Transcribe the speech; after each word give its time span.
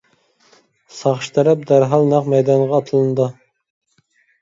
ساقچى 1.01 1.29
تەرەپ 1.35 1.69
دەرھال 1.73 2.09
نەق 2.17 2.35
مەيدانغا 2.37 2.75
ئاتلىنىدۇ. 2.83 3.33